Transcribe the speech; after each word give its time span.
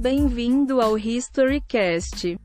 Bem-vindo 0.00 0.80
ao 0.80 0.96
HistoryCast. 0.96 2.38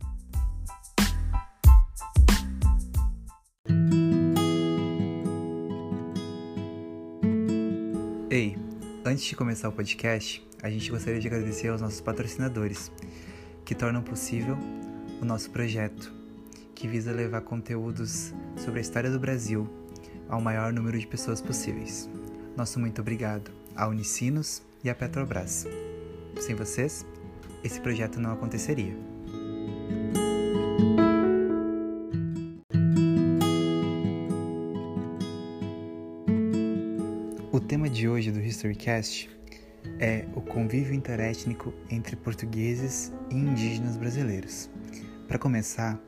Ei, 8.30 8.58
antes 9.06 9.24
de 9.24 9.38
começar 9.38 9.70
o 9.70 9.72
podcast, 9.72 10.46
a 10.62 10.70
gente 10.70 10.92
gostaria 10.92 11.22
de 11.22 11.28
agradecer 11.28 11.70
aos 11.70 11.80
nossos 11.80 12.02
patrocinadores, 12.02 12.92
que 13.64 13.74
tornam 13.74 14.04
possível 14.04 14.58
o 15.22 15.24
nosso 15.24 15.50
projeto, 15.50 16.12
que 16.76 16.90
visa 16.90 17.14
levar 17.14 17.40
conteúdos 17.40 18.34
sobre 18.58 18.80
a 18.80 18.82
história 18.82 19.10
do 19.10 19.18
Brasil 19.18 19.66
ao 20.28 20.42
maior 20.42 20.74
número 20.74 21.00
de 21.00 21.08
pessoas 21.08 21.40
possíveis. 21.40 22.10
Nosso 22.58 22.82
muito 22.82 23.00
obrigado 23.00 23.50
a 23.74 23.88
Unicinos 23.88 24.62
e 24.84 24.90
a 24.90 24.94
Petrobras. 24.94 25.66
Sem 26.38 26.54
vocês, 26.54 27.06
esse 27.66 27.82
projeto 27.82 28.20
não 28.20 28.32
aconteceria. 28.32 28.96
O 37.52 37.60
tema 37.60 37.90
de 37.90 38.08
hoje 38.08 38.32
do 38.32 38.40
HistoryCast 38.40 39.30
é 40.00 40.26
o 40.36 40.42
convívio 40.42 40.94
interétnico 40.94 41.74
entre 41.90 42.16
portugueses 42.16 43.12
e 43.32 43.36
indígenas 43.36 43.98
brasileiros. 43.98 44.70
Para 45.28 45.40
começar, 45.40 46.00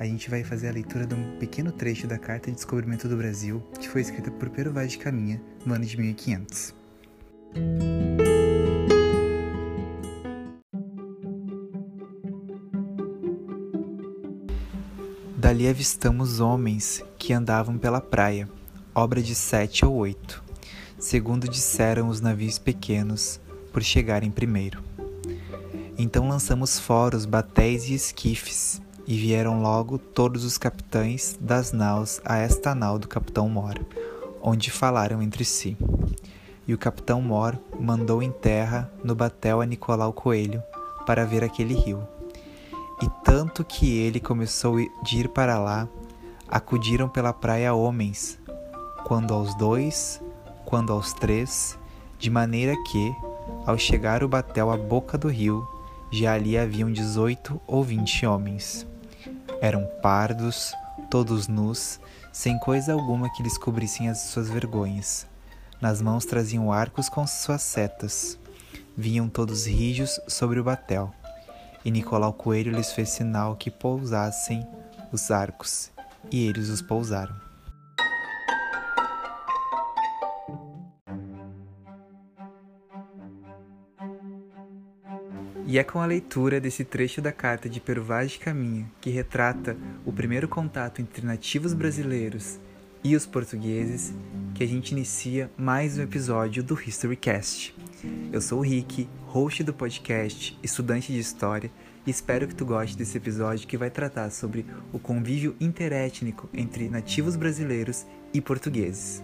a 0.00 0.04
gente 0.04 0.28
vai 0.28 0.42
fazer 0.42 0.68
a 0.68 0.72
leitura 0.72 1.06
de 1.06 1.14
um 1.14 1.38
pequeno 1.38 1.70
trecho 1.70 2.08
da 2.08 2.18
Carta 2.18 2.50
de 2.50 2.56
Descobrimento 2.56 3.06
do 3.06 3.16
Brasil, 3.16 3.62
que 3.78 3.88
foi 3.88 4.00
escrita 4.00 4.32
por 4.32 4.50
Pero 4.50 4.72
Vaz 4.72 4.92
de 4.92 4.98
Caminha 4.98 5.40
no 5.64 5.74
ano 5.74 5.84
de 5.84 5.96
1500. 5.96 6.74
Dali 15.54 15.68
avistamos 15.68 16.40
homens 16.40 17.04
que 17.16 17.32
andavam 17.32 17.78
pela 17.78 18.00
praia, 18.00 18.48
obra 18.92 19.22
de 19.22 19.36
sete 19.36 19.86
ou 19.86 19.94
oito, 19.94 20.42
segundo 20.98 21.48
disseram 21.48 22.08
os 22.08 22.20
navios 22.20 22.58
pequenos, 22.58 23.38
por 23.72 23.80
chegarem 23.80 24.32
primeiro. 24.32 24.82
Então 25.96 26.28
lançamos 26.28 26.80
fora 26.80 27.16
os 27.16 27.24
batéis 27.24 27.88
e 27.88 27.94
esquifes, 27.94 28.82
e 29.06 29.16
vieram 29.16 29.62
logo 29.62 29.96
todos 29.96 30.42
os 30.42 30.58
capitães 30.58 31.38
das 31.40 31.70
naus 31.70 32.20
a 32.24 32.36
esta 32.36 32.74
nau 32.74 32.98
do 32.98 33.06
capitão 33.06 33.48
Mor, 33.48 33.78
onde 34.42 34.72
falaram 34.72 35.22
entre 35.22 35.44
si. 35.44 35.76
E 36.66 36.74
o 36.74 36.78
capitão 36.78 37.22
Mor 37.22 37.56
mandou 37.78 38.20
em 38.24 38.32
terra 38.32 38.90
no 39.04 39.14
batel 39.14 39.60
a 39.60 39.66
Nicolau 39.66 40.12
Coelho 40.12 40.60
para 41.06 41.24
ver 41.24 41.44
aquele 41.44 41.74
rio. 41.74 42.02
E 43.02 43.08
tanto 43.24 43.64
que 43.64 43.98
ele 43.98 44.20
começou 44.20 44.76
de 45.02 45.18
ir 45.18 45.28
para 45.28 45.58
lá, 45.58 45.88
acudiram 46.48 47.08
pela 47.08 47.32
praia 47.32 47.74
homens, 47.74 48.38
quando 49.04 49.34
aos 49.34 49.54
dois, 49.56 50.22
quando 50.64 50.92
aos 50.92 51.12
três, 51.12 51.78
de 52.18 52.30
maneira 52.30 52.74
que, 52.84 53.14
ao 53.66 53.76
chegar 53.76 54.22
o 54.22 54.28
batel 54.28 54.70
à 54.70 54.76
boca 54.76 55.18
do 55.18 55.28
rio, 55.28 55.66
já 56.10 56.34
ali 56.34 56.56
haviam 56.56 56.92
dezoito 56.92 57.60
ou 57.66 57.82
vinte 57.82 58.24
homens. 58.24 58.86
Eram 59.60 59.86
pardos, 60.00 60.72
todos 61.10 61.48
nus, 61.48 61.98
sem 62.32 62.58
coisa 62.58 62.92
alguma 62.92 63.30
que 63.32 63.42
lhes 63.42 63.58
cobrissem 63.58 64.08
as 64.08 64.18
suas 64.18 64.48
vergonhas. 64.48 65.26
Nas 65.80 66.00
mãos 66.00 66.24
traziam 66.24 66.72
arcos 66.72 67.08
com 67.08 67.26
suas 67.26 67.62
setas. 67.62 68.38
Vinham 68.96 69.28
todos 69.28 69.66
rijos 69.66 70.20
sobre 70.28 70.60
o 70.60 70.64
batel. 70.64 71.12
E 71.84 71.90
Nicolau 71.90 72.32
Coelho 72.32 72.72
lhes 72.72 72.92
fez 72.92 73.10
sinal 73.10 73.56
que 73.56 73.70
pousassem 73.70 74.66
os 75.12 75.30
arcos, 75.30 75.90
e 76.32 76.46
eles 76.46 76.70
os 76.70 76.80
pousaram. 76.80 77.44
E 85.66 85.78
é 85.78 85.82
com 85.82 86.00
a 86.00 86.06
leitura 86.06 86.60
desse 86.60 86.84
trecho 86.84 87.20
da 87.20 87.32
carta 87.32 87.68
de 87.68 87.80
Pero 87.80 88.04
Vaz 88.04 88.32
de 88.32 88.38
Caminha, 88.38 88.86
que 89.00 89.10
retrata 89.10 89.76
o 90.04 90.12
primeiro 90.12 90.46
contato 90.46 91.00
entre 91.00 91.26
nativos 91.26 91.74
brasileiros 91.74 92.58
e 93.02 93.16
os 93.16 93.26
portugueses, 93.26 94.14
que 94.54 94.62
a 94.62 94.66
gente 94.66 94.92
inicia 94.92 95.50
mais 95.56 95.98
um 95.98 96.02
episódio 96.02 96.62
do 96.62 96.74
HistoryCast. 96.74 97.74
Eu 98.32 98.40
sou 98.40 98.60
o 98.60 98.62
Rick, 98.62 99.08
host 99.26 99.62
do 99.64 99.74
podcast, 99.74 100.58
estudante 100.62 101.12
de 101.12 101.18
história, 101.18 101.70
espero 102.06 102.46
que 102.46 102.54
tu 102.54 102.66
goste 102.66 102.96
desse 102.96 103.16
episódio 103.16 103.66
que 103.66 103.76
vai 103.76 103.90
tratar 103.90 104.30
sobre 104.30 104.66
o 104.92 104.98
convívio 104.98 105.56
interétnico 105.60 106.48
entre 106.52 106.88
nativos 106.88 107.36
brasileiros 107.36 108.06
e 108.32 108.40
portugueses. 108.40 109.22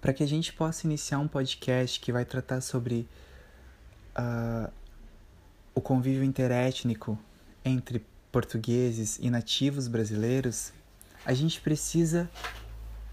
Para 0.00 0.12
que 0.12 0.22
a 0.22 0.26
gente 0.26 0.52
possa 0.52 0.86
iniciar 0.86 1.18
um 1.18 1.28
podcast 1.28 2.00
que 2.00 2.12
vai 2.12 2.24
tratar 2.24 2.60
sobre 2.60 3.08
uh, 4.18 4.70
o 5.74 5.80
convívio 5.80 6.24
interétnico 6.24 7.18
entre 7.64 8.04
portugueses 8.30 9.18
e 9.20 9.30
nativos 9.30 9.86
brasileiros, 9.86 10.72
a 11.24 11.32
gente 11.32 11.60
precisa 11.60 12.28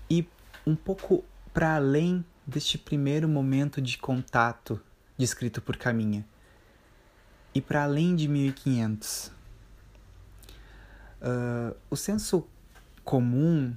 ir 0.10 0.28
um 0.66 0.76
pouco 0.76 1.24
para 1.54 1.76
além 1.76 2.26
deste 2.46 2.78
primeiro 2.78 3.28
momento 3.28 3.82
de 3.82 3.98
contato 3.98 4.82
descrito 5.18 5.62
por 5.62 5.78
Caminha 5.78 6.26
e 7.54 7.62
para 7.62 7.84
além 7.84 8.16
de 8.16 8.28
1500. 8.28 9.32
Uh, 11.22 11.76
o 11.90 11.96
senso 11.96 12.48
comum 13.04 13.76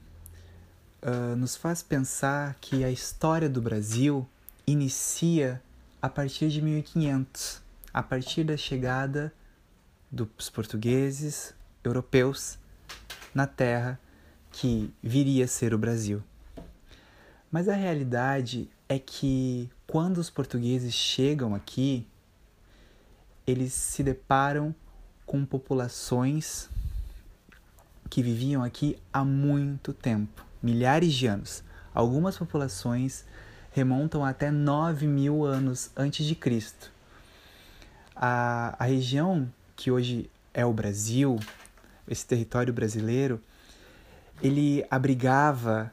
uh, 1.03 1.37
nos 1.37 1.57
faz 1.57 1.83
pensar 1.83 2.57
que 2.61 2.85
a 2.85 2.91
história 2.91 3.49
do 3.49 3.61
Brasil 3.61 4.29
inicia 4.67 5.61
a 6.01 6.09
partir 6.09 6.49
de 6.49 6.63
1500, 6.63 7.61
a 7.93 8.03
partir 8.03 8.45
da 8.45 8.57
chegada 8.57 9.33
dos 10.11 10.51
portugueses 10.51 11.55
europeus 11.83 12.59
na 13.35 13.47
terra 13.47 13.99
que 14.51 14.93
viria 15.03 15.47
a 15.47 15.49
ser 15.49 15.73
o 15.75 15.79
Brasil. 15.79 16.23
Mas 17.53 17.69
a 17.69 17.75
realidade 17.75 18.71
é 18.89 18.99
que 18.99 19.71
quando 19.87 20.17
os 20.17 20.31
portugueses 20.31 20.95
chegam 20.95 21.55
aqui, 21.55 22.09
eles 23.47 23.75
se 23.75 24.03
deparam 24.03 24.75
com 25.27 25.45
populações 25.45 26.71
que 28.09 28.23
viviam 28.23 28.65
aqui 28.65 28.99
há 29.13 29.23
muito 29.23 29.93
tempo 29.93 30.47
milhares 30.63 31.13
de 31.13 31.27
anos. 31.27 31.63
Algumas 31.93 32.39
populações 32.39 33.27
remontam 33.71 34.25
até 34.25 34.51
9 34.51 35.07
mil 35.07 35.45
anos 35.45 35.91
antes 35.95 36.25
de 36.25 36.35
Cristo. 36.35 36.91
A, 38.17 38.77
a 38.79 38.85
região 38.87 39.47
que 39.77 39.91
hoje 39.91 40.31
é 40.55 40.65
o 40.65 40.73
Brasil, 40.73 41.39
esse 42.09 42.27
território 42.27 42.73
brasileiro, 42.73 43.39
ele 44.43 44.87
abrigava 44.91 45.93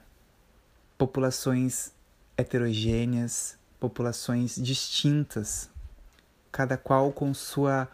populações 1.00 1.94
heterogêneas, 2.38 3.58
populações 3.80 4.56
distintas, 4.58 5.70
cada 6.52 6.78
qual 6.78 7.14
com 7.14 7.34
sua 7.34 7.88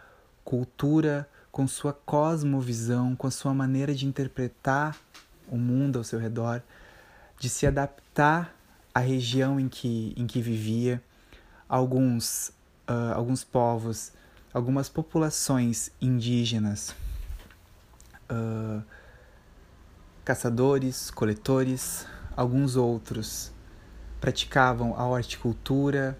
cultura, 0.43 1.29
com 1.51 1.67
sua 1.67 1.93
cosmovisão, 1.93 3.15
com 3.15 3.27
a 3.27 3.31
sua 3.31 3.53
maneira 3.53 3.93
de 3.93 4.07
interpretar 4.07 4.97
o 5.47 5.55
mundo 5.55 5.99
ao 5.99 6.03
seu 6.03 6.17
redor, 6.17 6.63
de 7.39 7.47
se 7.47 7.67
adaptar 7.67 8.55
à 8.91 8.99
região 8.99 9.59
em 9.59 9.69
que, 9.69 10.15
em 10.17 10.25
que 10.25 10.41
vivia. 10.41 11.01
Alguns, 11.69 12.49
uh, 12.89 13.13
alguns 13.13 13.43
povos, 13.43 14.13
algumas 14.51 14.89
populações 14.89 15.91
indígenas, 16.01 16.95
uh, 18.31 18.83
caçadores, 20.23 21.11
coletores, 21.11 22.07
alguns 22.35 22.75
outros 22.75 23.51
praticavam 24.19 24.95
a 24.97 25.07
horticultura. 25.07 26.17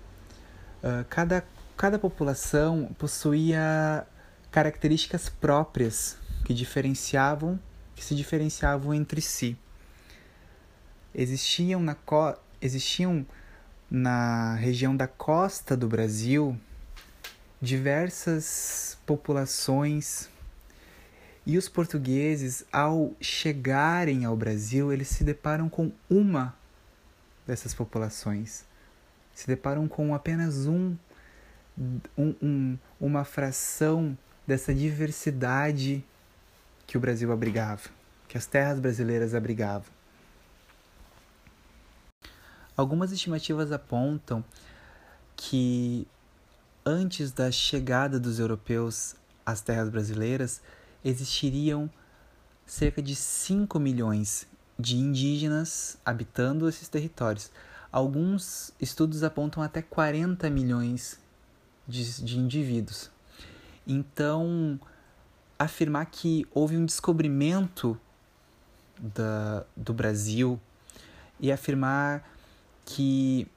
Uh, 0.84 1.06
cada, 1.10 1.44
cada 1.76 1.98
população 1.98 2.96
possuía 2.98 4.06
características 4.52 5.30
próprias 5.30 6.18
que 6.46 6.54
diferenciavam 6.54 7.60
que 7.96 8.04
se 8.04 8.14
diferenciavam 8.14 8.94
entre 8.94 9.22
si. 9.22 9.58
Existiam 11.14 11.82
na, 11.82 11.96
existiam 12.62 13.26
na 13.90 14.56
região 14.56 14.96
da 14.96 15.08
costa 15.08 15.78
do 15.78 15.88
Brasil 15.88 16.60
diversas 17.62 18.98
populações 19.06 20.30
e 21.46 21.58
os 21.58 21.70
portugueses, 21.70 22.66
ao 22.72 23.14
chegarem 23.22 24.26
ao 24.26 24.36
Brasil, 24.36 24.92
eles 24.92 25.08
se 25.10 25.24
deparam 25.24 25.70
com 25.70 25.92
uma 26.10 26.56
dessas 27.46 27.74
populações, 27.74 28.66
se 29.34 29.46
deparam 29.46 29.88
com 29.88 30.16
apenas 30.16 30.66
um, 30.66 30.96
um, 32.18 32.34
um 32.42 32.78
uma 33.00 33.24
fração 33.24 34.18
dessa 34.48 34.74
diversidade 34.74 36.04
que 36.88 36.98
o 36.98 37.00
Brasil 37.00 37.32
abrigava, 37.32 37.90
que 38.28 38.38
as 38.38 38.48
terras 38.48 38.80
brasileiras 38.80 39.36
abrigavam. 39.36 39.94
Algumas 42.76 43.12
estimativas 43.12 43.72
apontam 43.72 44.44
que 45.36 46.08
antes 46.86 47.32
da 47.32 47.52
chegada 47.52 48.20
dos 48.20 48.40
europeus 48.40 49.16
às 49.46 49.62
terras 49.62 49.90
brasileiras 49.90 50.62
existiriam 51.06 51.90
cerca 52.66 53.02
de 53.02 53.16
5 53.16 53.80
milhões 53.80 54.48
de 54.78 54.98
indígenas 54.98 55.98
habitando 56.04 56.68
esses 56.68 56.90
territórios. 56.90 57.52
Alguns 57.92 58.74
estudos 58.82 59.24
apontam 59.24 59.64
até 59.64 59.82
40 59.82 60.50
milhões 60.50 61.20
de, 61.88 62.24
de 62.24 62.40
indivíduos. 62.40 63.10
Então, 63.88 64.80
afirmar 65.58 66.08
que 66.08 66.46
houve 66.52 66.76
um 66.76 66.86
descobrimento 66.86 67.98
da, 69.00 69.64
do 69.78 69.94
Brasil 69.94 70.60
e 71.40 71.52
afirmar 71.52 72.28
que 72.84 73.48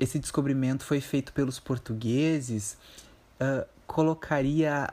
esse 0.00 0.18
descobrimento 0.18 0.84
foi 0.84 1.00
feito 1.00 1.32
pelos 1.32 1.60
portugueses 1.60 2.78
uh, 3.40 3.66
colocaria 3.86 4.92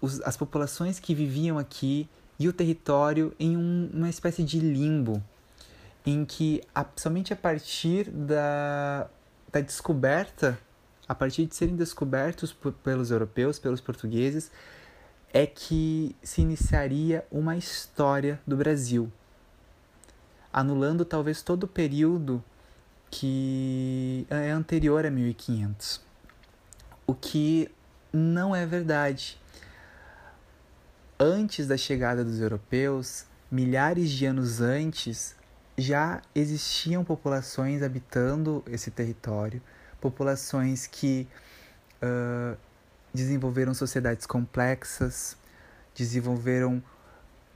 os, 0.00 0.20
as 0.22 0.36
populações 0.36 0.98
que 0.98 1.14
viviam 1.14 1.58
aqui 1.58 2.08
e 2.38 2.48
o 2.48 2.52
território 2.52 3.34
em 3.38 3.56
um, 3.56 3.90
uma 3.92 4.08
espécie 4.08 4.42
de 4.42 4.58
limbo, 4.58 5.22
em 6.06 6.24
que 6.24 6.62
a, 6.74 6.86
somente 6.96 7.32
a 7.32 7.36
partir 7.36 8.10
da, 8.10 9.08
da 9.52 9.60
descoberta, 9.60 10.58
a 11.06 11.14
partir 11.14 11.46
de 11.46 11.54
serem 11.54 11.76
descobertos 11.76 12.56
pelos 12.82 13.10
europeus, 13.10 13.58
pelos 13.58 13.80
portugueses, 13.80 14.50
é 15.32 15.46
que 15.46 16.16
se 16.22 16.40
iniciaria 16.40 17.24
uma 17.30 17.56
história 17.56 18.40
do 18.46 18.56
Brasil, 18.56 19.12
anulando 20.52 21.04
talvez 21.04 21.42
todo 21.42 21.64
o 21.64 21.68
período 21.68 22.42
que 23.10 24.26
é 24.30 24.50
anterior 24.50 25.04
a 25.04 25.10
1500. 25.10 26.00
O 27.06 27.14
que 27.14 27.70
não 28.12 28.54
é 28.54 28.64
verdade. 28.64 29.38
Antes 31.22 31.66
da 31.66 31.76
chegada 31.76 32.24
dos 32.24 32.40
europeus, 32.40 33.26
milhares 33.50 34.08
de 34.08 34.24
anos 34.24 34.62
antes, 34.62 35.36
já 35.76 36.22
existiam 36.34 37.04
populações 37.04 37.82
habitando 37.82 38.64
esse 38.66 38.90
território, 38.90 39.60
populações 40.00 40.86
que 40.86 41.28
uh, 42.02 42.56
desenvolveram 43.12 43.74
sociedades 43.74 44.24
complexas, 44.24 45.36
desenvolveram 45.94 46.82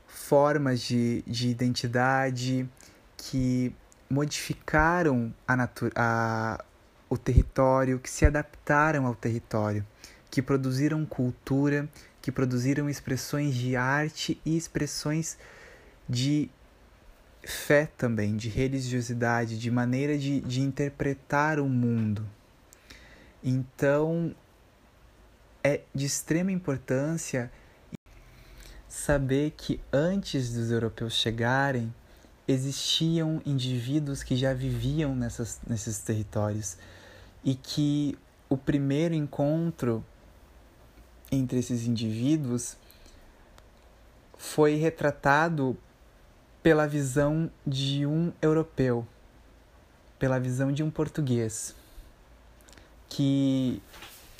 formas 0.05 0.79
de, 0.79 1.23
de 1.25 1.49
identidade 1.49 2.69
que 3.17 3.75
modificaram 4.07 5.33
a 5.47 5.67
a, 5.95 6.63
o 7.09 7.17
território, 7.17 7.97
que 7.97 8.11
se 8.11 8.27
adaptaram 8.27 9.07
ao 9.07 9.15
território, 9.15 9.83
que 10.35 10.41
produziram 10.41 11.05
cultura, 11.05 11.87
que 12.21 12.29
produziram 12.29 12.89
expressões 12.89 13.55
de 13.55 13.77
arte 13.77 14.37
e 14.45 14.57
expressões 14.57 15.37
de 16.09 16.49
fé 17.41 17.89
também, 17.97 18.35
de 18.35 18.49
religiosidade, 18.49 19.57
de 19.57 19.71
maneira 19.71 20.17
de, 20.17 20.41
de 20.41 20.59
interpretar 20.59 21.57
o 21.57 21.69
mundo. 21.69 22.27
Então, 23.41 24.35
é 25.63 25.83
de 25.93 26.05
extrema 26.05 26.51
importância 26.51 27.49
saber 28.89 29.53
que 29.55 29.79
antes 29.89 30.53
dos 30.53 30.69
europeus 30.69 31.13
chegarem, 31.13 31.95
existiam 32.45 33.41
indivíduos 33.45 34.21
que 34.21 34.35
já 34.35 34.53
viviam 34.53 35.15
nessas, 35.15 35.61
nesses 35.65 35.99
territórios 35.99 36.77
e 37.41 37.55
que 37.55 38.17
o 38.49 38.57
primeiro 38.57 39.15
encontro 39.15 40.03
entre 41.35 41.59
esses 41.59 41.85
indivíduos 41.85 42.77
foi 44.37 44.75
retratado 44.75 45.77
pela 46.61 46.87
visão 46.87 47.49
de 47.65 48.05
um 48.05 48.31
europeu, 48.41 49.05
pela 50.17 50.39
visão 50.39 50.71
de 50.71 50.81
um 50.81 50.89
português, 50.89 51.75
que 53.07 53.81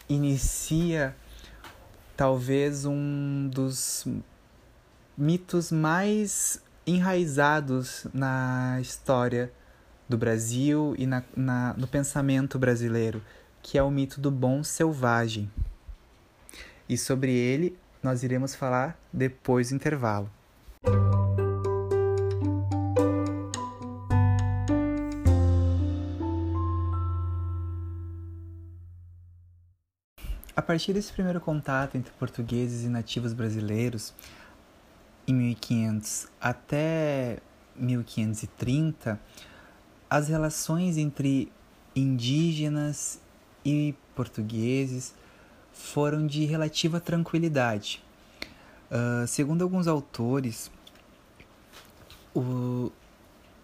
inicia 0.09 1.15
talvez 2.17 2.85
um 2.85 3.47
dos 3.47 4.07
mitos 5.17 5.71
mais 5.71 6.61
enraizados 6.85 8.05
na 8.13 8.79
história 8.81 9.51
do 10.07 10.17
Brasil 10.17 10.95
e 10.97 11.05
na, 11.05 11.23
na, 11.35 11.73
no 11.73 11.87
pensamento 11.87 12.59
brasileiro, 12.59 13.21
que 13.61 13.77
é 13.77 13.83
o 13.83 13.89
mito 13.89 14.21
do 14.21 14.29
bom 14.29 14.63
selvagem. 14.63 15.49
E 16.87 16.97
sobre 16.97 17.31
ele 17.33 17.77
nós 18.01 18.23
iremos 18.23 18.53
falar 18.53 18.97
depois 19.11 19.69
do 19.69 19.75
intervalo. 19.75 20.29
A 30.55 30.61
partir 30.61 30.93
desse 30.93 31.11
primeiro 31.11 31.41
contato 31.41 31.97
entre 31.97 32.13
portugueses 32.13 32.85
e 32.85 32.87
nativos 32.87 33.33
brasileiros, 33.33 34.13
em 35.27 35.33
1500 35.33 36.27
até 36.39 37.39
1530, 37.75 39.19
as 40.09 40.29
relações 40.29 40.97
entre 40.97 41.51
indígenas 41.95 43.19
e 43.65 43.95
portugueses 44.15 45.13
foram 45.75 46.25
de 46.25 46.45
relativa 46.45 46.99
tranquilidade. 46.99 48.01
Uh, 48.89 49.27
segundo 49.27 49.61
alguns 49.61 49.87
autores, 49.87 50.71
o, 52.33 52.91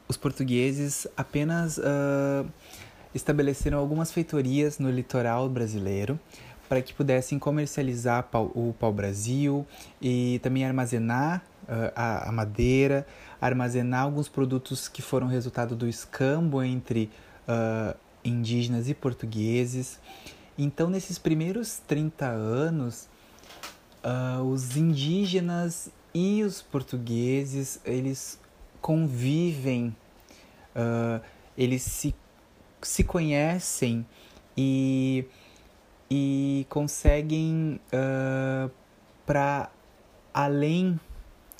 os 0.07 0.17
portugueses 0.17 1.07
apenas 1.15 1.77
uh, 1.77 2.45
estabeleceram 3.15 3.77
algumas 3.77 4.11
feitorias 4.11 4.77
no 4.77 4.91
litoral 4.91 5.47
brasileiro 5.47 6.19
para 6.67 6.81
que 6.81 6.93
pudessem 6.93 7.39
comercializar 7.39 8.27
o 8.33 8.73
pau-brasil 8.79 9.65
e 10.01 10.39
também 10.43 10.65
armazenar 10.65 11.43
uh, 11.63 11.91
a, 11.95 12.29
a, 12.29 12.31
madeira, 12.31 13.07
armazenar 13.39 14.03
alguns 14.03 14.27
produtos 14.27 14.89
que 14.89 15.01
foram 15.01 15.27
resultado 15.27 15.75
do 15.75 15.87
escambo 15.87 16.61
entre 16.61 17.09
indígenas 18.23 18.87
e 18.87 18.93
portugueses. 18.93 19.99
Então, 20.57 20.89
nesses 20.89 21.17
primeiros 21.17 21.79
30 21.87 22.27
anos, 22.27 23.07
uh, 24.03 24.43
os 24.43 24.75
indígenas 24.75 25.89
e 26.13 26.43
os 26.43 26.61
portugueses, 26.61 27.79
eles 27.85 28.39
convivem, 28.81 29.95
eles 31.55 31.83
se, 31.83 32.15
se 32.81 33.03
conhecem 33.03 34.05
e, 34.57 35.23
e 36.09 36.65
conseguem 36.67 37.79
para 39.25 39.71
além 40.33 40.99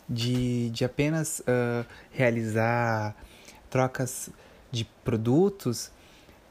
de, 0.10 0.70
de 0.72 0.84
apenas 0.84 1.40
uh, 1.40 1.86
realizar 2.12 3.16
trocas 3.70 4.30
de 4.70 4.86
produtos, 5.06 5.92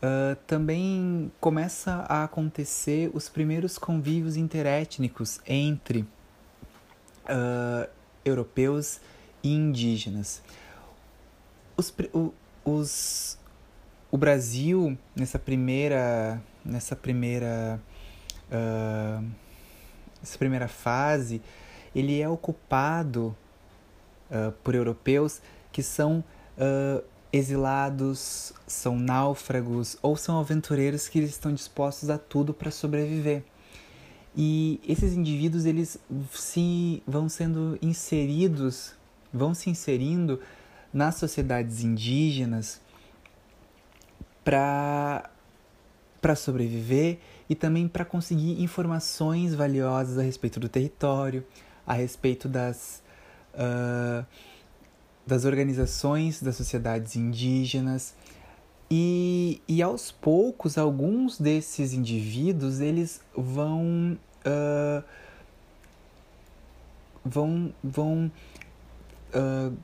uh, 0.00 0.36
também 0.46 1.30
começa 1.40 2.06
a 2.08 2.24
acontecer 2.24 3.10
os 3.14 3.28
primeiros 3.28 3.78
convívios 3.78 4.36
interétnicos 4.36 5.40
entre 5.46 6.00
uh, 6.00 7.88
europeus 8.24 9.00
e 9.42 9.54
indígenas. 9.54 10.42
Os, 11.76 11.94
o, 12.12 12.32
os, 12.64 13.38
o 14.10 14.18
Brasil, 14.18 14.98
nessa 15.14 15.38
primeira, 15.38 16.42
nessa 16.64 16.94
primeira, 16.94 17.80
uh, 18.50 19.24
essa 20.22 20.36
primeira 20.38 20.68
fase, 20.68 21.40
ele 21.94 22.20
é 22.20 22.28
ocupado 22.28 23.36
por 24.62 24.76
europeus 24.76 25.42
que 25.72 25.82
são 25.82 26.22
exilados, 27.32 28.52
são 28.66 28.98
náufragos 28.98 29.96
ou 30.02 30.16
são 30.16 30.38
aventureiros 30.38 31.08
que 31.08 31.18
estão 31.20 31.52
dispostos 31.52 32.10
a 32.10 32.18
tudo 32.18 32.52
para 32.52 32.70
sobreviver. 32.70 33.44
E 34.36 34.80
esses 34.86 35.12
indivíduos 35.14 35.64
eles 35.64 35.98
se 36.32 37.02
vão 37.06 37.28
sendo 37.28 37.78
inseridos, 37.82 38.94
vão 39.32 39.54
se 39.54 39.70
inserindo 39.70 40.40
nas 40.92 41.16
sociedades 41.16 41.82
indígenas 41.82 42.80
para 44.44 45.30
para 46.20 46.36
sobreviver 46.36 47.18
e 47.48 47.54
também 47.54 47.88
para 47.88 48.04
conseguir 48.04 48.62
informações 48.62 49.54
valiosas 49.54 50.18
a 50.18 50.22
respeito 50.22 50.60
do 50.60 50.68
território, 50.68 51.46
a 51.86 51.94
respeito 51.94 52.46
das, 52.46 53.02
uh, 53.54 54.24
das 55.30 55.44
organizações 55.44 56.42
das 56.42 56.56
sociedades 56.56 57.14
indígenas. 57.14 58.14
E, 58.90 59.62
e 59.68 59.80
aos 59.80 60.10
poucos, 60.10 60.76
alguns 60.76 61.38
desses 61.38 61.92
indivíduos 61.92 62.80
eles 62.80 63.20
vão 63.36 64.18
uh, 64.44 65.04
vão 67.24 67.72
vão 67.82 68.32
uh, 69.32 69.76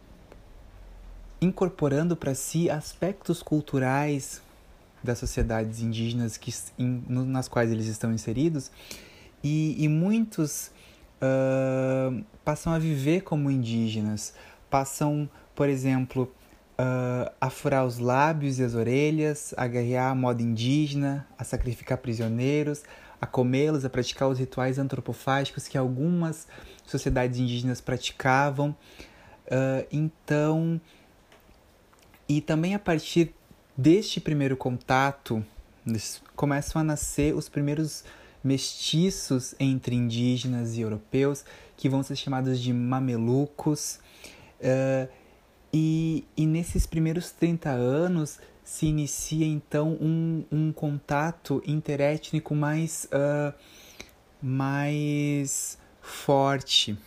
incorporando 1.40 2.16
para 2.16 2.34
si 2.34 2.68
aspectos 2.68 3.42
culturais 3.42 4.42
das 5.04 5.20
sociedades 5.20 5.80
indígenas 5.80 6.36
que, 6.36 6.52
in, 6.76 7.04
nas 7.08 7.46
quais 7.46 7.70
eles 7.70 7.86
estão 7.86 8.12
inseridos 8.12 8.72
e, 9.44 9.76
e 9.78 9.86
muitos 9.86 10.72
uh, 11.22 12.24
passam 12.44 12.72
a 12.72 12.78
viver 12.80 13.20
como 13.22 13.48
indígenas, 13.48 14.34
passam, 14.70 15.28
por 15.54 15.68
exemplo, 15.68 16.32
uh, 16.78 17.32
a 17.40 17.50
furar 17.50 17.84
os 17.84 17.98
lábios 17.98 18.58
e 18.58 18.64
as 18.64 18.74
orelhas, 18.74 19.54
a 19.56 19.66
guerrear 19.66 20.10
a 20.10 20.14
moda 20.14 20.42
indígena, 20.42 21.26
a 21.38 21.44
sacrificar 21.44 21.98
prisioneiros, 21.98 22.82
a 23.20 23.26
comê-los, 23.26 23.84
a 23.84 23.90
praticar 23.90 24.28
os 24.28 24.38
rituais 24.38 24.78
antropofágicos 24.78 25.68
que 25.68 25.78
algumas 25.78 26.46
sociedades 26.84 27.38
indígenas 27.38 27.80
praticavam. 27.80 28.70
Uh, 29.46 29.86
então, 29.90 30.80
e 32.28 32.40
também 32.40 32.74
a 32.74 32.78
partir 32.78 33.34
deste 33.76 34.20
primeiro 34.20 34.56
contato, 34.56 35.44
começam 36.34 36.80
a 36.80 36.84
nascer 36.84 37.34
os 37.34 37.48
primeiros 37.48 38.04
mestiços 38.42 39.54
entre 39.58 39.94
indígenas 39.94 40.76
e 40.76 40.80
europeus, 40.80 41.44
que 41.76 41.88
vão 41.88 42.02
ser 42.02 42.16
chamados 42.16 42.60
de 42.60 42.72
mamelucos. 42.72 43.98
Uh, 44.60 45.08
e, 45.72 46.24
e 46.36 46.46
nesses 46.46 46.86
primeiros 46.86 47.30
30 47.30 47.70
anos 47.70 48.38
se 48.64 48.86
inicia 48.86 49.46
então 49.46 49.90
um, 50.00 50.44
um 50.50 50.72
contato 50.72 51.62
interétnico 51.66 52.54
mais, 52.54 53.08
uh, 53.12 53.54
mais 54.42 55.78
forte, 56.00 56.98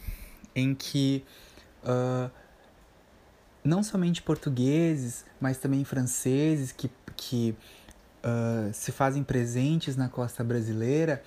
em 0.56 0.74
que 0.74 1.24
uh, 1.84 2.32
não 3.64 3.84
somente 3.84 4.22
portugueses, 4.22 5.26
mas 5.40 5.58
também 5.58 5.84
franceses 5.84 6.72
que, 6.72 6.90
que 7.18 7.56
uh, 8.24 8.74
se 8.74 8.92
fazem 8.92 9.24
presentes 9.24 9.96
na 9.96 10.08
costa 10.08 10.44
brasileira 10.44 11.22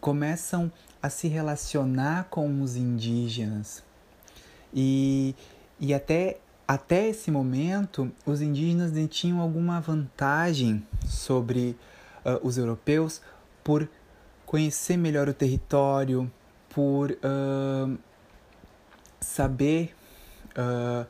começam 0.00 0.70
a 1.02 1.08
se 1.08 1.28
relacionar 1.28 2.24
com 2.24 2.60
os 2.60 2.76
indígenas. 2.76 3.82
E, 4.74 5.34
e 5.80 5.94
até, 5.94 6.38
até 6.66 7.08
esse 7.08 7.30
momento, 7.30 8.10
os 8.26 8.40
indígenas 8.40 8.92
tinham 9.08 9.40
alguma 9.40 9.80
vantagem 9.80 10.86
sobre 11.06 11.76
uh, 12.24 12.46
os 12.46 12.58
europeus 12.58 13.20
por 13.62 13.88
conhecer 14.44 14.96
melhor 14.96 15.28
o 15.28 15.34
território, 15.34 16.30
por 16.70 17.12
uh, 17.12 17.98
saber 19.20 19.94
uh, 20.58 21.06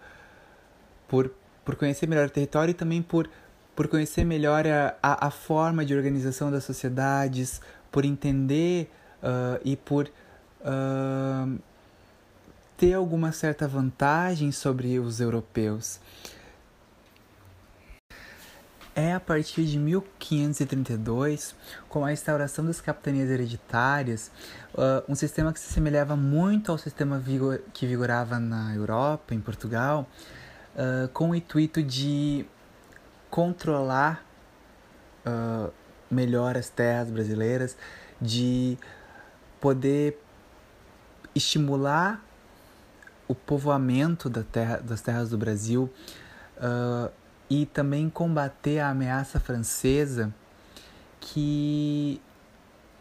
por, 1.09 1.31
por 1.65 1.75
conhecer 1.77 2.07
melhor 2.07 2.27
o 2.27 2.31
território 2.31 2.71
e 2.73 2.75
também 2.75 3.03
por, 3.03 3.29
por 3.75 3.89
conhecer 3.89 4.25
melhor 4.25 4.67
a, 4.67 4.95
a, 5.03 5.29
a 5.29 5.31
forma 5.31 5.85
de 5.85 5.95
organização 5.95 6.51
das 6.51 6.65
sociedades, 6.65 7.61
por 7.91 8.05
entender 8.05 8.91
uh, 9.23 9.61
e 9.65 9.77
por 9.77 10.09
uh, 10.61 11.59
ter 12.79 12.95
alguma 12.95 13.33
certa 13.33 13.67
vantagem 13.67 14.53
sobre 14.53 15.01
os 15.01 15.21
europeus. 15.21 16.01
É 18.95 19.13
a 19.13 19.21
partir 19.21 19.65
de 19.65 19.79
1532, 19.79 21.57
com 21.89 22.05
a 22.05 22.13
instauração 22.13 22.65
das 22.65 22.81
capitanias 22.81 23.29
hereditárias, 23.31 24.31
uh, 24.75 25.05
um 25.09 25.15
sistema 25.15 25.53
que 25.53 25.59
se 25.59 25.73
semelhava 25.73 26.17
muito 26.17 26.71
ao 26.71 26.79
sistema 26.79 27.23
que 27.73 27.87
vigorava 27.87 28.39
na 28.39 28.75
Europa, 28.75 29.35
em 29.35 29.41
Portugal, 29.41 30.09
uh, 30.75 31.09
com 31.09 31.31
o 31.31 31.35
intuito 31.35 31.83
de 31.83 32.47
controlar 33.29 34.25
uh, 35.27 35.73
melhor 36.09 36.57
as 36.57 36.69
terras 36.69 37.11
brasileiras, 37.11 37.77
de 38.21 38.79
poder 39.61 40.21
estimular 41.35 42.28
o 43.29 43.35
povoamento 43.35 44.29
da 44.29 44.43
terra, 44.43 44.79
das 44.79 45.01
terras 45.01 45.31
do 45.31 45.39
Brasil 45.39 45.89
uh, 46.57 47.13
e 47.49 47.67
também 47.67 48.09
combater 48.09 48.81
a 48.81 48.91
ameaça 48.91 49.39
francesa 49.39 50.35
que 51.21 52.21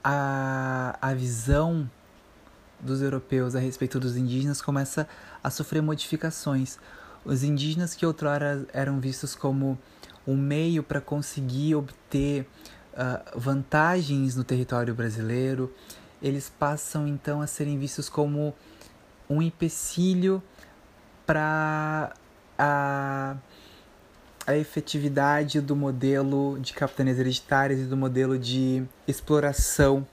a, 0.03 0.97
a 1.01 1.13
visão 1.13 1.89
dos 2.79 3.01
europeus 3.01 3.55
a 3.55 3.59
respeito 3.59 3.99
dos 3.99 4.15
indígenas 4.15 4.61
começa 4.61 5.07
a 5.43 5.49
sofrer 5.49 5.81
modificações. 5.81 6.77
Os 7.25 7.43
indígenas 7.43 7.93
que 7.93 8.05
outrora 8.05 8.65
eram 8.71 8.99
vistos 8.99 9.35
como 9.35 9.77
um 10.25 10.35
meio 10.35 10.83
para 10.83 11.01
conseguir 11.01 11.75
obter 11.75 12.47
uh, 12.93 13.39
vantagens 13.39 14.35
no 14.35 14.43
território 14.43 14.93
brasileiro, 14.93 15.73
eles 16.21 16.49
passam 16.49 17.07
então 17.07 17.41
a 17.41 17.47
serem 17.47 17.77
vistos 17.77 18.09
como 18.09 18.53
um 19.29 19.41
empecilho 19.41 20.41
para 21.25 22.13
a, 22.57 23.35
a 24.45 24.55
efetividade 24.55 25.59
do 25.59 25.75
modelo 25.75 26.57
de 26.59 26.73
capitanias 26.73 27.19
hereditárias 27.19 27.79
e 27.81 27.83
do 27.83 27.97
modelo 27.97 28.39
de 28.39 28.83
exploração 29.07 30.07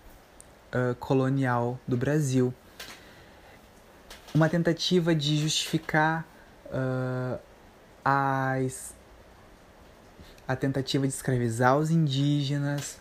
uh, 0.73 0.94
colonial 0.97 1.78
do 1.87 1.97
Brasil. 1.97 2.52
Uma 4.35 4.49
tentativa 4.49 5.14
de 5.14 5.37
justificar 5.37 6.26
uh, 6.66 7.38
as, 8.04 8.92
a 10.47 10.56
tentativa 10.56 11.06
de 11.06 11.14
escravizar 11.14 11.78
os 11.78 11.90
indígenas 11.90 12.99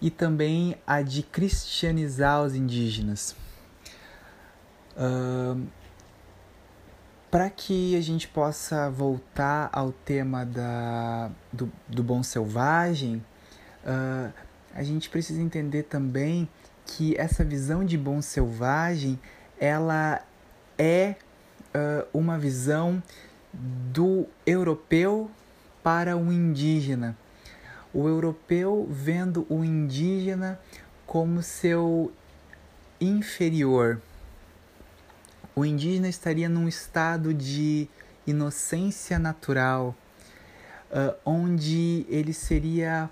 e 0.00 0.10
também 0.10 0.76
a 0.86 1.02
de 1.02 1.24
cristianizar 1.24 2.44
os 2.44 2.54
indígenas. 2.54 3.34
Para 7.30 7.50
que 7.50 7.94
a 7.94 8.00
gente 8.00 8.26
possa 8.26 8.90
voltar 8.90 9.68
ao 9.70 9.92
tema 9.92 10.46
da, 10.46 11.30
do, 11.52 11.70
do 11.86 12.02
bom 12.02 12.22
selvagem, 12.22 13.22
uh, 13.84 14.32
a 14.74 14.82
gente 14.82 15.10
precisa 15.10 15.40
entender 15.40 15.82
também 15.82 16.48
que 16.86 17.14
essa 17.18 17.44
visão 17.44 17.84
de 17.84 17.98
bom 17.98 18.22
selvagem 18.22 19.20
ela 19.60 20.22
é 20.78 21.16
uh, 21.74 22.18
uma 22.18 22.38
visão 22.38 23.02
do 23.52 24.26
europeu 24.46 25.30
para 25.82 26.16
o 26.16 26.32
indígena. 26.32 27.16
O 27.92 28.08
europeu 28.08 28.88
vendo 28.90 29.46
o 29.50 29.62
indígena 29.62 30.58
como 31.06 31.42
seu 31.42 32.10
inferior. 32.98 34.00
O 35.58 35.64
indígena 35.64 36.08
estaria 36.08 36.48
num 36.48 36.68
estado 36.68 37.34
de 37.34 37.88
inocência 38.24 39.18
natural, 39.18 39.92
uh, 40.88 41.16
onde 41.26 42.06
ele 42.08 42.32
seria 42.32 43.10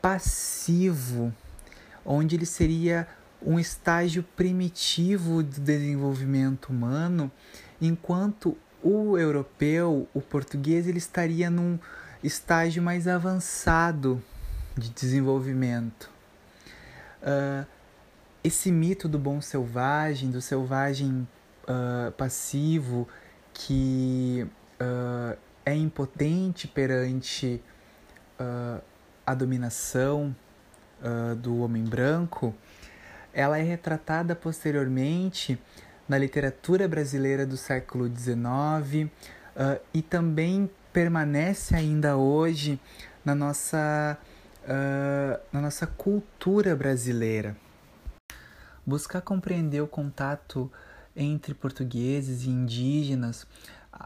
passivo, 0.00 1.34
onde 2.04 2.36
ele 2.36 2.46
seria 2.46 3.08
um 3.44 3.58
estágio 3.58 4.22
primitivo 4.36 5.42
do 5.42 5.60
desenvolvimento 5.60 6.66
humano 6.66 7.28
enquanto 7.80 8.56
o 8.80 9.18
europeu, 9.18 10.08
o 10.14 10.20
português, 10.20 10.86
ele 10.86 10.98
estaria 10.98 11.50
num 11.50 11.80
estágio 12.22 12.80
mais 12.80 13.08
avançado 13.08 14.22
de 14.78 14.88
desenvolvimento. 14.90 16.08
Uh, 17.20 17.66
esse 18.44 18.70
mito 18.70 19.08
do 19.08 19.18
bom 19.18 19.40
selvagem, 19.40 20.30
do 20.30 20.40
selvagem 20.40 21.26
uh, 21.64 22.12
passivo 22.12 23.08
que 23.52 24.46
uh, 24.80 25.38
é 25.64 25.74
impotente 25.74 26.66
perante 26.66 27.62
a 29.24 29.34
dominação 29.34 30.34
do 31.40 31.58
homem 31.58 31.84
branco, 31.84 32.52
ela 33.32 33.56
é 33.56 33.62
retratada 33.62 34.34
posteriormente 34.34 35.56
na 36.08 36.18
literatura 36.18 36.86
brasileira 36.86 37.46
do 37.46 37.56
século 37.56 38.06
XIX 38.06 39.08
uh, 39.56 39.80
e 39.94 40.02
também 40.02 40.70
permanece 40.92 41.74
ainda 41.74 42.16
hoje 42.16 42.78
na 43.24 43.34
nossa, 43.34 44.18
uh, 44.64 45.40
na 45.52 45.60
nossa 45.60 45.86
cultura 45.86 46.76
brasileira. 46.76 47.56
Buscar 48.84 49.22
compreender 49.22 49.80
o 49.80 49.86
contato 49.86 50.70
entre 51.16 51.54
portugueses 51.54 52.44
e 52.44 52.50
indígenas 52.50 53.46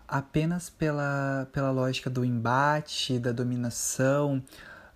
apenas 0.09 0.69
pela, 0.69 1.49
pela 1.53 1.71
lógica 1.71 2.11
do 2.11 2.25
embate, 2.25 3.19
da 3.19 3.33
dominação, 3.33 4.43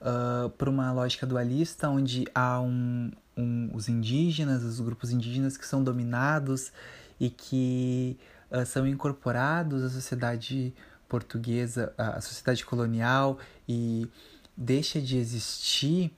uh, 0.00 0.50
por 0.50 0.69
uma 0.69 0.93
lógica 0.93 1.26
dualista, 1.26 1.88
onde 1.88 2.26
há 2.35 2.61
um, 2.61 3.11
um, 3.37 3.71
os 3.73 3.88
indígenas, 3.88 4.62
os 4.62 4.81
grupos 4.81 5.11
indígenas 5.11 5.57
que 5.57 5.67
são 5.67 5.83
dominados 5.83 6.73
e 7.19 7.31
que 7.31 8.19
uh, 8.50 8.67
são 8.67 8.87
incorporados 8.87 9.83
à 9.85 9.90
sociedade 9.90 10.75
portuguesa, 11.09 11.93
à 11.97 12.21
sociedade 12.21 12.64
colonial 12.64 13.38
e 13.69 14.09
deixa 14.57 15.00
de 15.00 15.17
existir. 15.17 16.12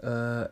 Uh, 0.00 0.50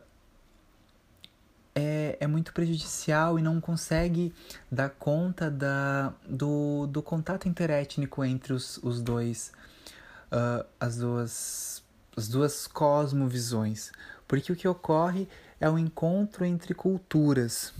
é, 1.75 2.17
é 2.21 2.25
muito 2.25 2.53
prejudicial 2.53 3.37
e 3.37 3.41
não 3.41 3.59
consegue 3.59 4.33
dar 4.71 4.89
conta 4.91 5.51
da, 5.51 6.13
do, 6.27 6.87
do 6.87 7.03
contato 7.03 7.49
interétnico 7.49 8.23
entre 8.23 8.53
os, 8.53 8.77
os 8.77 9.01
dois, 9.01 9.51
uh, 10.31 10.65
as, 10.79 10.97
duas, 10.97 11.83
as 12.15 12.29
duas 12.29 12.65
cosmovisões. 12.65 13.91
Porque 14.25 14.51
o 14.51 14.55
que 14.55 14.67
ocorre 14.67 15.27
é 15.59 15.69
um 15.69 15.77
encontro 15.77 16.45
entre 16.45 16.73
culturas, 16.73 17.73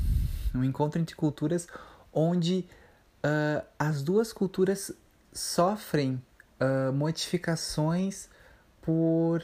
um 0.54 0.64
encontro 0.64 1.00
entre 1.00 1.16
culturas 1.16 1.66
onde 2.12 2.68
uh, 3.24 3.66
as 3.80 4.04
duas 4.04 4.34
culturas 4.34 4.92
sofrem 5.32 6.22
uh, 6.60 6.92
modificações 6.94 8.30
por, 8.82 9.44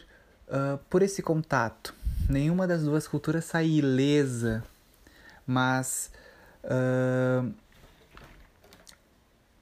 por 0.88 1.02
esse 1.02 1.24
contato 1.24 1.96
nenhuma 2.30 2.68
das 2.68 2.84
duas 2.84 3.08
culturas 3.08 3.46
sai 3.46 3.68
ilesa, 3.68 4.64
mas 5.46 6.12
uh, 6.64 7.52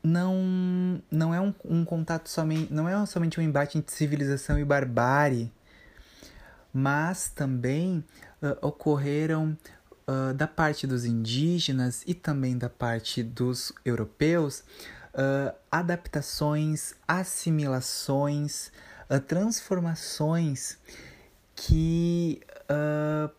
não, 0.03 1.01
não 1.11 1.33
é 1.33 1.41
um, 1.41 1.53
um 1.65 1.85
contato 1.85 2.29
somente, 2.29 2.71
não 2.71 2.87
é 2.87 3.05
somente 3.05 3.39
um 3.39 3.43
embate 3.43 3.77
entre 3.77 3.93
civilização 3.93 4.57
e 4.59 4.63
barbárie, 4.63 5.51
mas 6.73 7.29
também 7.29 8.03
uh, 8.41 8.65
ocorreram 8.65 9.57
uh, 10.07 10.33
da 10.33 10.47
parte 10.47 10.85
dos 10.85 11.05
indígenas 11.05 12.03
e 12.05 12.13
também 12.13 12.57
da 12.57 12.69
parte 12.69 13.23
dos 13.23 13.73
europeus 13.83 14.63
adaptações, 15.71 16.93
assimilações, 17.05 18.71
transformações 19.27 20.77
que 21.55 22.41
uh, 22.69 23.29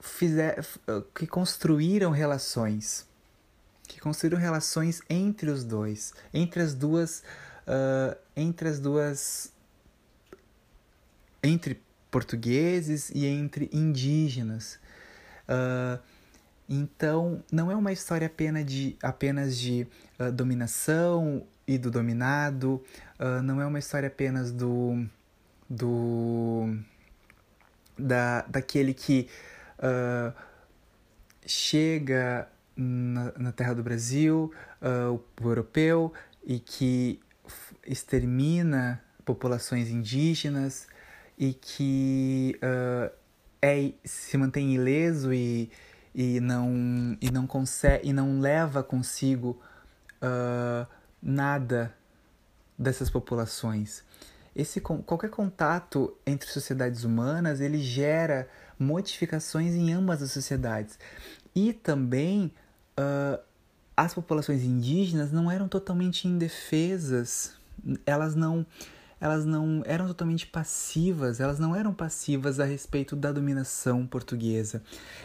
fizer, 0.00 0.64
que 1.14 1.26
construíram 1.26 2.10
relações, 2.10 3.06
que 3.88 4.00
construíram 4.00 4.38
relações 4.38 5.00
entre 5.08 5.50
os 5.50 5.64
dois, 5.64 6.12
entre 6.32 6.62
as 6.62 6.74
duas, 6.74 7.22
uh, 7.66 8.16
entre 8.36 8.68
as 8.68 8.78
duas, 8.78 9.52
entre 11.42 11.80
portugueses 12.10 13.10
e 13.10 13.26
entre 13.26 13.68
indígenas. 13.72 14.78
Então, 16.66 17.44
não 17.52 17.70
é 17.70 17.76
uma 17.76 17.92
história 17.92 18.26
apenas 18.26 18.64
de, 18.64 18.96
apenas 19.02 19.58
de 19.58 19.86
dominação 20.32 21.46
e 21.66 21.76
do 21.76 21.90
dominado, 21.90 22.82
não 23.42 23.60
é 23.60 23.66
uma 23.66 23.78
história 23.78 24.06
apenas 24.06 24.50
do, 24.50 25.04
do 25.68 26.78
da, 27.98 28.42
daquele 28.42 28.92
que 28.92 29.28
uh, 29.78 30.34
chega 31.46 32.48
na, 32.76 33.32
na, 33.38 33.52
terra 33.52 33.74
do 33.74 33.82
Brasil, 33.82 34.52
uh, 34.82 35.20
o 35.40 35.48
europeu, 35.48 36.12
e 36.44 36.58
que 36.58 37.20
extermina 37.86 39.02
populações 39.24 39.88
indígenas 39.88 40.86
e 41.38 41.54
que 41.54 42.58
uh, 42.62 43.12
é, 43.62 43.92
se 44.04 44.36
mantém 44.36 44.74
ileso 44.74 45.32
e, 45.32 45.70
e, 46.14 46.40
não, 46.40 47.16
e, 47.20 47.30
não, 47.30 47.46
consegue, 47.46 48.08
e 48.08 48.12
não 48.12 48.40
leva 48.40 48.82
consigo 48.82 49.60
uh, 50.22 50.86
nada 51.22 51.94
dessas 52.78 53.08
populações 53.08 54.04
esse 54.54 54.80
qualquer 54.80 55.30
contato 55.30 56.16
entre 56.24 56.48
sociedades 56.48 57.04
humanas 57.04 57.60
ele 57.60 57.78
gera 57.78 58.48
modificações 58.78 59.74
em 59.74 59.92
ambas 59.92 60.22
as 60.22 60.30
sociedades. 60.30 60.98
E 61.54 61.72
também 61.72 62.52
uh, 62.98 63.40
as 63.96 64.14
populações 64.14 64.62
indígenas 64.62 65.32
não 65.32 65.50
eram 65.50 65.68
totalmente 65.68 66.28
indefesas. 66.28 67.54
Elas 68.06 68.34
não 68.34 68.64
elas 69.20 69.44
não 69.44 69.82
eram 69.86 70.06
totalmente 70.06 70.46
passivas. 70.46 71.40
Elas 71.40 71.58
não 71.58 71.74
eram 71.74 71.94
passivas 71.94 72.60
a 72.60 72.64
respeito 72.64 73.16
da 73.16 73.32
dominação 73.32 74.06
portuguesa. 74.06 74.82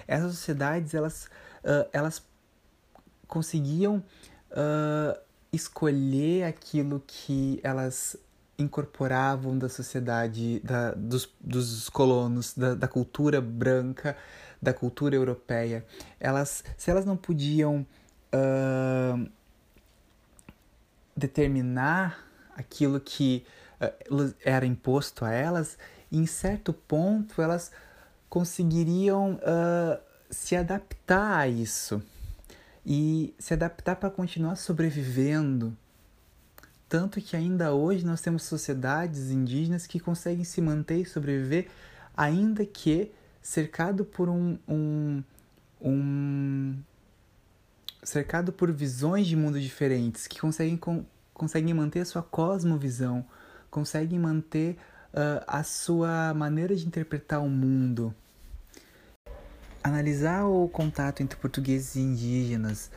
Essas 0.07 0.31
sociedades 0.31 0.93
elas 0.93 1.25
uh, 1.63 1.87
elas 1.93 2.23
conseguiam 3.27 4.03
uh, 4.51 5.19
escolher 5.51 6.43
aquilo 6.43 7.03
que 7.05 7.59
elas 7.63 8.17
incorporavam 8.59 9.57
da 9.57 9.69
sociedade, 9.69 10.59
da, 10.59 10.91
dos, 10.91 11.33
dos 11.39 11.89
colonos, 11.89 12.53
da, 12.53 12.75
da 12.75 12.87
cultura 12.87 13.39
branca, 13.39 14.15
da 14.61 14.73
cultura 14.73 15.15
europeia. 15.15 15.85
Elas, 16.19 16.63
se 16.77 16.91
elas 16.91 17.05
não 17.05 17.15
podiam 17.15 17.87
uh, 18.33 19.29
determinar 21.15 22.25
aquilo 22.55 22.99
que 22.99 23.45
uh, 23.79 24.35
era 24.43 24.65
imposto 24.65 25.23
a 25.23 25.31
elas, 25.31 25.77
em 26.11 26.25
certo 26.25 26.73
ponto 26.73 27.41
elas 27.41 27.71
conseguiriam 28.29 29.35
uh, 29.35 29.99
se 30.29 30.55
adaptar 30.55 31.39
a 31.39 31.47
isso 31.47 32.03
e 32.85 33.33
se 33.39 33.53
adaptar 33.53 33.95
para 33.95 34.09
continuar 34.09 34.55
sobrevivendo 34.55 35.75
tanto 36.89 37.21
que 37.21 37.37
ainda 37.37 37.71
hoje 37.71 38.03
nós 38.03 38.19
temos 38.19 38.43
sociedades 38.43 39.29
indígenas 39.29 39.85
que 39.85 39.99
conseguem 39.99 40.43
se 40.43 40.59
manter 40.59 41.01
e 41.01 41.05
sobreviver, 41.05 41.67
ainda 42.17 42.65
que 42.65 43.11
cercado 43.41 44.03
por 44.03 44.27
um, 44.27 44.57
um, 44.67 45.23
um 45.79 46.75
cercado 48.01 48.51
por 48.51 48.71
visões 48.71 49.27
de 49.27 49.35
mundo 49.35 49.59
diferentes, 49.59 50.25
que 50.25 50.39
conseguem, 50.39 50.75
com, 50.75 51.05
conseguem 51.31 51.73
manter 51.75 51.99
a 51.99 52.05
sua 52.05 52.23
cosmovisão, 52.23 53.23
conseguem 53.69 54.17
manter 54.17 54.75
uh, 55.13 55.45
a 55.45 55.63
sua 55.63 56.33
maneira 56.33 56.75
de 56.75 56.87
interpretar 56.87 57.39
o 57.39 57.49
mundo. 57.49 58.13
Analisar 59.83 60.45
o 60.45 60.67
contato 60.67 61.21
entre 61.21 61.37
portugueses 61.37 61.95
e 61.95 62.01
indígenas, 62.01 62.91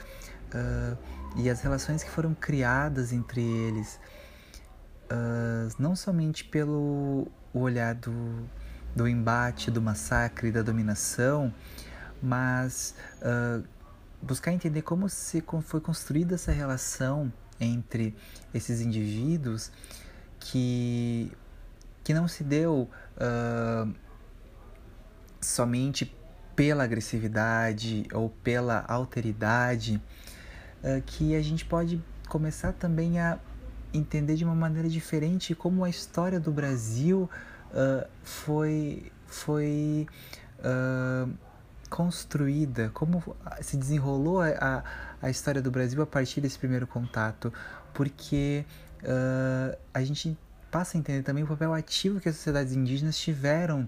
uh, 0.55 0.97
e 1.37 1.49
as 1.49 1.61
relações 1.61 2.03
que 2.03 2.11
foram 2.11 2.35
criadas 2.35 3.13
entre 3.13 3.41
eles, 3.41 3.99
uh, 5.11 5.75
não 5.79 5.97
somente 5.97 6.45
pelo 6.45 7.27
olhar 7.53 7.95
do, 7.95 8.49
do 8.95 9.09
embate, 9.09 9.71
do 9.71 9.81
massacre, 9.81 10.51
da 10.51 10.63
dominação, 10.63 11.53
mas 12.23 12.95
uh, 13.19 13.65
buscar 14.21 14.53
entender 14.53 14.83
como 14.83 15.09
se 15.09 15.43
foi 15.63 15.81
construída 15.81 16.35
essa 16.35 16.53
relação 16.53 17.33
entre 17.59 18.15
esses 18.55 18.81
indivíduos 18.81 19.71
que, 20.39 21.31
que 22.03 22.13
não 22.13 22.27
se 22.29 22.45
deu 22.45 22.89
uh, 23.17 23.93
somente 25.41 26.17
pela 26.55 26.85
agressividade 26.85 28.07
ou 28.13 28.29
pela 28.31 28.85
alteridade, 28.87 30.01
que 31.07 31.37
a 31.37 31.43
gente 31.43 31.65
pode 31.65 32.03
começar 32.29 32.73
também 32.73 33.21
a 33.21 33.39
entender 33.93 34.37
de 34.37 34.45
uma 34.45 34.55
maneira 34.55 34.89
diferente 34.89 35.55
como 35.55 35.85
a 35.85 35.91
história 35.91 36.41
do 36.41 36.51
Brasil 36.51 37.29
uh, 37.71 38.09
foi, 38.23 39.13
foi 39.27 40.07
uh, 40.61 41.31
construída, 41.91 42.91
como 42.95 43.23
se 43.61 43.77
desenrolou 43.77 44.41
a, 44.41 44.83
a 45.21 45.31
história 45.31 45.61
do 45.61 45.71
Brasil 45.71 46.03
a 46.03 46.07
partir 46.07 46.41
desse 46.41 46.59
primeiro 46.59 46.87
contato, 46.87 47.53
porque 47.93 48.65
uh, 49.03 49.77
a 49.93 50.03
gente 50.03 50.37
passa 50.71 50.97
a 50.97 50.99
entender 50.99 51.23
também 51.23 51.45
o 51.45 51.47
papel 51.47 51.75
ativo 51.75 52.19
que 52.19 52.31
as 52.31 52.37
sociedades 52.37 52.73
indígenas 52.73 53.19
tiveram 53.19 53.87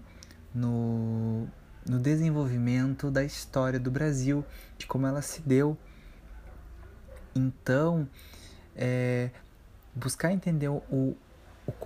no, 0.54 1.48
no 1.88 1.98
desenvolvimento 1.98 3.10
da 3.10 3.24
história 3.24 3.80
do 3.80 3.90
Brasil, 3.90 4.44
de 4.76 4.86
como 4.86 5.06
ela 5.06 5.22
se 5.22 5.40
deu 5.40 5.78
então, 7.34 8.08
é, 8.76 9.30
buscar 9.94 10.32
entender 10.32 10.68
o, 10.68 10.82
o, 10.90 11.16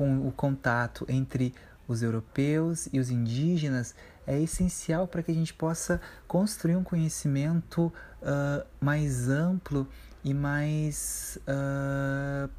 o 0.01 0.33
contato 0.37 1.05
entre 1.09 1.55
os 1.87 2.03
europeus 2.03 2.89
e 2.93 2.99
os 2.99 3.11
indígenas 3.11 3.95
é 4.27 4.39
essencial 4.39 5.09
para 5.09 5.23
que 5.23 5.31
a 5.31 5.35
gente 5.35 5.55
possa 5.55 6.01
construir 6.27 6.77
um 6.77 6.85
conhecimento 6.85 7.87
uh, 7.87 8.67
mais 8.79 9.31
amplo 9.31 9.89
e 10.23 10.35
mais, 10.35 11.39
uh, 11.49 12.51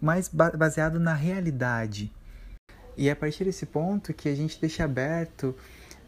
mais 0.00 0.28
baseado 0.28 1.00
na 1.00 1.14
realidade. 1.14 2.12
E 2.96 3.08
é 3.08 3.12
a 3.12 3.16
partir 3.16 3.44
desse 3.44 3.66
ponto 3.66 4.14
que 4.14 4.28
a 4.28 4.34
gente 4.36 4.60
deixa 4.60 4.84
aberto 4.84 5.54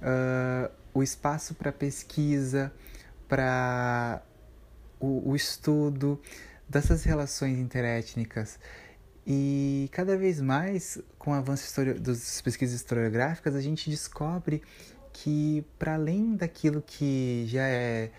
uh, 0.00 0.70
o 0.94 1.03
espaço 1.03 1.55
para 1.55 1.72
pesquisa, 1.72 2.72
para 3.29 4.22
o, 5.00 5.30
o 5.30 5.34
estudo 5.34 6.20
dessas 6.68 7.02
relações 7.02 7.58
interétnicas. 7.58 8.58
E 9.26 9.88
cada 9.92 10.16
vez 10.16 10.40
mais, 10.40 10.98
com 11.18 11.32
o 11.32 11.34
avanço 11.34 11.72
das 12.00 12.40
pesquisas 12.40 12.76
historiográficas, 12.76 13.54
a 13.54 13.60
gente 13.60 13.90
descobre 13.90 14.62
que, 15.12 15.64
para 15.78 15.94
além 15.94 16.36
daquilo 16.36 16.82
que 16.82 17.44
já 17.48 17.66
é 17.66 18.10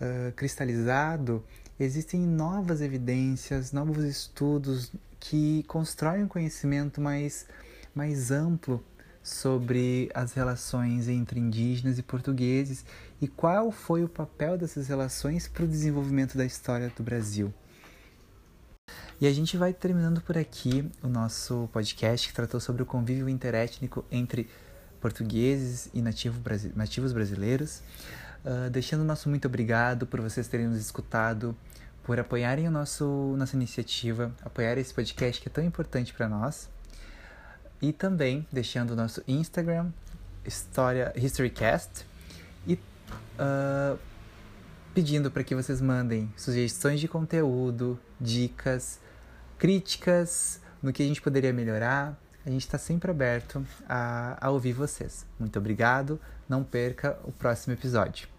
uh, 0.00 0.32
cristalizado, 0.32 1.44
existem 1.78 2.20
novas 2.20 2.80
evidências, 2.80 3.72
novos 3.72 4.04
estudos 4.04 4.92
que 5.18 5.64
constroem 5.64 6.24
um 6.24 6.28
conhecimento 6.28 7.00
mais, 7.00 7.46
mais 7.94 8.30
amplo 8.30 8.82
sobre 9.22 10.08
as 10.14 10.32
relações 10.32 11.08
entre 11.08 11.40
indígenas 11.40 11.98
e 11.98 12.02
portugueses 12.02 12.84
e 13.20 13.28
qual 13.28 13.70
foi 13.70 14.04
o 14.04 14.08
papel 14.08 14.58
dessas 14.58 14.88
relações 14.88 15.48
para 15.48 15.64
o 15.64 15.68
desenvolvimento 15.68 16.36
da 16.36 16.44
história 16.44 16.92
do 16.94 17.02
Brasil. 17.02 17.52
E 19.20 19.26
a 19.26 19.32
gente 19.32 19.56
vai 19.56 19.72
terminando 19.72 20.20
por 20.20 20.36
aqui 20.36 20.90
o 21.02 21.08
nosso 21.08 21.68
podcast 21.72 22.28
que 22.28 22.34
tratou 22.34 22.60
sobre 22.60 22.82
o 22.82 22.86
convívio 22.86 23.28
interétnico 23.28 24.04
entre 24.10 24.48
portugueses 25.00 25.88
e 25.94 26.02
nativo, 26.02 26.38
nativos 26.74 27.12
brasileiros. 27.12 27.82
Uh, 28.44 28.68
deixando 28.70 29.00
o 29.00 29.04
nosso 29.04 29.28
muito 29.28 29.48
obrigado 29.48 30.06
por 30.06 30.20
vocês 30.20 30.46
terem 30.48 30.68
nos 30.68 30.78
escutado, 30.78 31.56
por 32.04 32.20
apoiarem 32.20 32.68
o 32.68 32.70
nosso, 32.70 33.34
nossa 33.38 33.56
iniciativa, 33.56 34.32
apoiar 34.44 34.76
esse 34.78 34.92
podcast 34.92 35.40
que 35.40 35.48
é 35.48 35.50
tão 35.50 35.64
importante 35.64 36.12
para 36.12 36.28
nós. 36.28 36.68
E 37.80 37.92
também 37.92 38.46
deixando 38.52 38.90
o 38.90 38.96
nosso 38.96 39.22
Instagram, 39.26 39.90
História 40.44 41.12
HistoryCast, 41.16 42.06
e 42.66 42.78
uh, 43.38 43.98
pedindo 44.94 45.30
para 45.30 45.44
que 45.44 45.54
vocês 45.54 45.80
mandem 45.80 46.32
sugestões 46.36 47.00
de 47.00 47.08
conteúdo, 47.08 47.98
dicas, 48.20 49.00
críticas 49.58 50.60
no 50.82 50.92
que 50.92 51.02
a 51.02 51.06
gente 51.06 51.20
poderia 51.20 51.52
melhorar. 51.52 52.18
A 52.44 52.50
gente 52.50 52.62
está 52.62 52.78
sempre 52.78 53.10
aberto 53.10 53.66
a, 53.88 54.38
a 54.40 54.50
ouvir 54.50 54.72
vocês. 54.72 55.26
Muito 55.38 55.58
obrigado. 55.58 56.20
Não 56.48 56.62
perca 56.62 57.18
o 57.24 57.32
próximo 57.32 57.74
episódio. 57.74 58.35